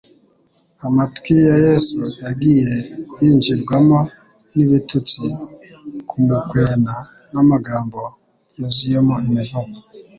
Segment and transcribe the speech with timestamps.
[0.87, 2.71] amatwi yaYesu yagiye
[3.17, 3.99] yinj irwamo
[4.53, 5.21] n'ibitutsi,
[6.09, 6.93] kumukwena,
[7.33, 7.99] n'amagambo
[8.57, 9.77] yuzuyemo imivuino.